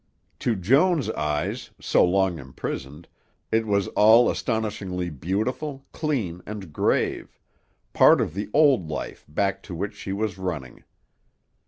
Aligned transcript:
To 0.39 0.55
Joan's 0.55 1.11
eyes, 1.11 1.69
so 1.79 2.03
long 2.03 2.39
imprisoned, 2.39 3.07
it 3.51 3.67
was 3.67 3.87
all 3.89 4.31
astonishingly 4.31 5.11
beautiful, 5.11 5.85
clean 5.91 6.41
and 6.47 6.73
grave, 6.73 7.37
part 7.93 8.19
of 8.19 8.33
the 8.33 8.49
old 8.51 8.87
life 8.89 9.23
back 9.27 9.61
to 9.61 9.75
which 9.75 9.93
she 9.93 10.11
was 10.11 10.39
running. 10.39 10.83